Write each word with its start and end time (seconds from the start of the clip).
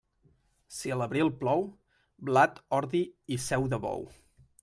Si 0.75 0.93
a 0.93 0.95
l'abril 1.01 1.29
plou, 1.41 1.61
blat, 2.29 2.59
ordi 2.79 3.03
i 3.37 3.41
seu 3.49 3.71
de 3.75 3.83
bou. 3.87 4.09